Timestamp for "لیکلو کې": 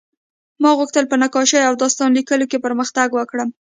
2.17-2.63